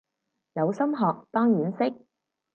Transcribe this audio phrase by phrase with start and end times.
[0.53, 2.05] 有心學當然識